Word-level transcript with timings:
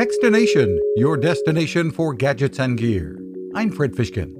Techstination, 0.00 0.78
your 0.96 1.18
destination 1.18 1.90
for 1.90 2.14
gadgets 2.14 2.58
and 2.58 2.78
gear. 2.78 3.20
I'm 3.54 3.70
Fred 3.70 3.92
Fishkin. 3.92 4.32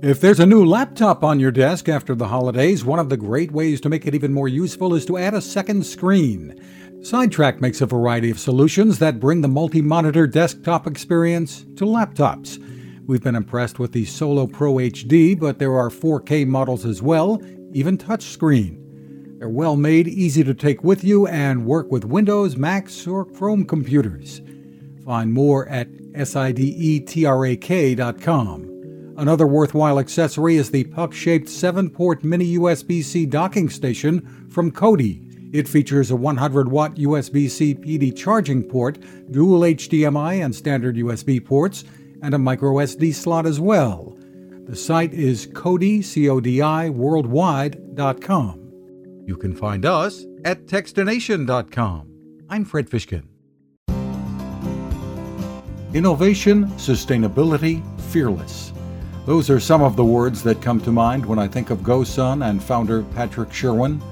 If 0.00 0.20
there's 0.20 0.38
a 0.38 0.46
new 0.46 0.64
laptop 0.64 1.24
on 1.24 1.40
your 1.40 1.50
desk 1.50 1.88
after 1.88 2.14
the 2.14 2.28
holidays, 2.28 2.84
one 2.84 3.00
of 3.00 3.08
the 3.08 3.16
great 3.16 3.50
ways 3.50 3.80
to 3.80 3.88
make 3.88 4.06
it 4.06 4.14
even 4.14 4.32
more 4.32 4.46
useful 4.46 4.94
is 4.94 5.04
to 5.06 5.18
add 5.18 5.34
a 5.34 5.40
second 5.40 5.84
screen. 5.84 6.54
Sidetrak 7.00 7.60
makes 7.60 7.80
a 7.80 7.86
variety 7.86 8.30
of 8.30 8.38
solutions 8.38 9.00
that 9.00 9.18
bring 9.18 9.40
the 9.40 9.48
multi 9.48 9.82
monitor 9.82 10.24
desktop 10.24 10.86
experience 10.86 11.62
to 11.74 11.84
laptops. 11.84 12.56
We've 13.08 13.24
been 13.24 13.34
impressed 13.34 13.80
with 13.80 13.90
the 13.90 14.04
Solo 14.04 14.46
Pro 14.46 14.74
HD, 14.74 15.36
but 15.36 15.58
there 15.58 15.76
are 15.76 15.90
4K 15.90 16.46
models 16.46 16.86
as 16.86 17.02
well, 17.02 17.42
even 17.72 17.98
touchscreen. 17.98 19.40
They're 19.40 19.48
well 19.48 19.74
made, 19.74 20.06
easy 20.06 20.44
to 20.44 20.54
take 20.54 20.84
with 20.84 21.02
you, 21.02 21.26
and 21.26 21.66
work 21.66 21.90
with 21.90 22.04
Windows, 22.04 22.56
Macs, 22.56 23.04
or 23.08 23.24
Chrome 23.24 23.64
computers. 23.64 24.42
Find 25.06 25.32
more 25.32 25.66
at 25.68 25.88
sidetrak.com. 25.92 27.14
Another 29.16 29.46
worthwhile 29.46 29.98
accessory 30.00 30.56
is 30.56 30.70
the 30.70 30.82
puck 30.84 31.14
shaped 31.14 31.48
7 31.48 31.88
port 31.88 32.24
mini 32.24 32.58
USB 32.58 33.04
C 33.04 33.24
docking 33.24 33.70
station 33.70 34.48
from 34.50 34.72
Codi. 34.72 35.22
It 35.54 35.68
features 35.68 36.10
a 36.10 36.16
100 36.16 36.68
watt 36.70 36.96
USB 36.96 37.48
C 37.48 37.74
PD 37.74 38.14
charging 38.16 38.64
port, 38.64 38.98
dual 39.30 39.60
HDMI 39.60 40.44
and 40.44 40.52
standard 40.54 40.96
USB 40.96 41.42
ports, 41.42 41.84
and 42.20 42.34
a 42.34 42.38
micro 42.38 42.72
SD 42.74 43.14
slot 43.14 43.46
as 43.46 43.60
well. 43.60 44.18
The 44.66 44.74
site 44.74 45.14
is 45.14 45.46
Codi, 45.46 46.02
C-O-D-I, 46.02 46.90
worldwide.com. 46.90 48.72
You 49.24 49.36
can 49.36 49.54
find 49.54 49.86
us 49.86 50.26
at 50.44 50.66
Techstination.com. 50.66 52.10
I'm 52.50 52.64
Fred 52.64 52.90
Fishkin. 52.90 53.35
Innovation, 55.94 56.66
sustainability, 56.72 57.80
fearless. 58.10 58.72
Those 59.24 59.48
are 59.48 59.60
some 59.60 59.82
of 59.82 59.94
the 59.94 60.04
words 60.04 60.42
that 60.42 60.60
come 60.60 60.80
to 60.80 60.90
mind 60.90 61.24
when 61.24 61.38
I 61.38 61.46
think 61.46 61.70
of 61.70 61.78
GoSun 61.78 62.48
and 62.48 62.62
founder 62.62 63.02
Patrick 63.14 63.52
Sherwin. 63.52 64.02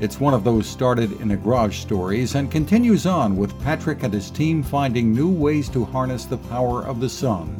It's 0.00 0.20
one 0.20 0.34
of 0.34 0.44
those 0.44 0.66
started 0.66 1.18
in 1.22 1.30
a 1.30 1.36
garage 1.36 1.78
stories 1.78 2.34
and 2.34 2.50
continues 2.50 3.06
on 3.06 3.36
with 3.36 3.58
Patrick 3.62 4.02
and 4.02 4.12
his 4.12 4.30
team 4.30 4.62
finding 4.62 5.14
new 5.14 5.30
ways 5.30 5.70
to 5.70 5.86
harness 5.86 6.26
the 6.26 6.36
power 6.36 6.84
of 6.84 7.00
the 7.00 7.08
sun. 7.08 7.56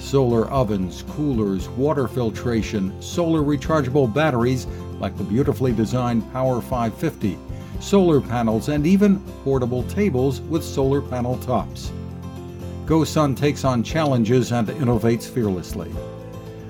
Solar 0.00 0.50
ovens, 0.50 1.04
coolers, 1.10 1.68
water 1.70 2.08
filtration, 2.08 3.00
solar 3.00 3.40
rechargeable 3.40 4.12
batteries 4.12 4.66
like 4.98 5.16
the 5.16 5.24
beautifully 5.24 5.72
designed 5.72 6.30
Power 6.32 6.60
550, 6.60 7.38
solar 7.78 8.20
panels, 8.20 8.68
and 8.68 8.84
even 8.84 9.20
portable 9.44 9.84
tables 9.84 10.40
with 10.40 10.64
solar 10.64 11.00
panel 11.00 11.38
tops. 11.38 11.92
GoSun 12.86 13.36
takes 13.36 13.64
on 13.64 13.82
challenges 13.82 14.52
and 14.52 14.68
innovates 14.68 15.28
fearlessly. 15.28 15.90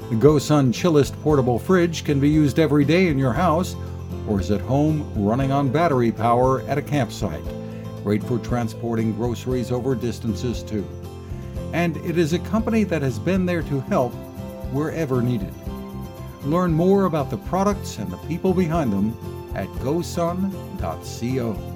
The 0.08 0.16
GoSun 0.16 0.72
Chillest 0.72 1.12
portable 1.22 1.58
fridge 1.58 2.04
can 2.04 2.18
be 2.20 2.30
used 2.30 2.58
every 2.58 2.86
day 2.86 3.08
in 3.08 3.18
your 3.18 3.34
house 3.34 3.76
or 4.26 4.40
is 4.40 4.50
at 4.50 4.62
home 4.62 5.12
running 5.14 5.52
on 5.52 5.68
battery 5.68 6.10
power 6.10 6.62
at 6.62 6.78
a 6.78 6.82
campsite. 6.82 7.44
Great 8.02 8.24
for 8.24 8.38
transporting 8.38 9.12
groceries 9.12 9.70
over 9.70 9.94
distances 9.94 10.62
too. 10.62 10.88
And 11.74 11.98
it 11.98 12.16
is 12.16 12.32
a 12.32 12.38
company 12.38 12.82
that 12.84 13.02
has 13.02 13.18
been 13.18 13.44
there 13.44 13.62
to 13.64 13.80
help 13.80 14.14
wherever 14.72 15.20
needed. 15.20 15.52
Learn 16.44 16.72
more 16.72 17.04
about 17.04 17.28
the 17.28 17.36
products 17.36 17.98
and 17.98 18.10
the 18.10 18.16
people 18.18 18.54
behind 18.54 18.90
them 18.90 19.14
at 19.54 19.68
gosun.co. 19.80 21.75